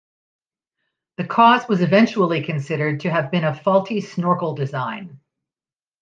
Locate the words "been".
3.29-3.43